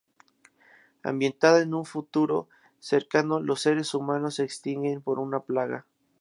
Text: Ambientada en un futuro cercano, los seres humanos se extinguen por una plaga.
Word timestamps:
Ambientada 1.03 1.61
en 1.61 1.75
un 1.75 1.85
futuro 1.85 2.49
cercano, 2.79 3.39
los 3.39 3.61
seres 3.61 3.93
humanos 3.93 4.33
se 4.37 4.43
extinguen 4.43 5.03
por 5.03 5.19
una 5.19 5.41
plaga. 5.41 5.85